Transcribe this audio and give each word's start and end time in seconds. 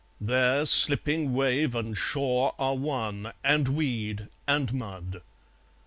There 0.19 0.65
slipping 0.65 1.31
wave 1.31 1.75
and 1.75 1.95
shore 1.95 2.55
are 2.57 2.73
one, 2.73 3.33
And 3.43 3.67
weed 3.67 4.29
and 4.47 4.73
mud. 4.73 5.21